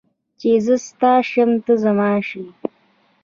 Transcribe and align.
چې 0.39 0.49
زه 0.65 0.75
ستا 0.87 1.13
شم 1.29 1.51
ته 1.65 1.73
زما 1.83 2.11
شې 2.27 2.43